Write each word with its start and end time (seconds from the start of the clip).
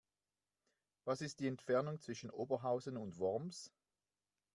Was 1.05 1.21
ist 1.21 1.39
die 1.41 1.45
Entfernung 1.47 1.99
zwischen 1.99 2.31
Oberhausen 2.31 2.97
und 2.97 3.19
Worms? 3.19 3.71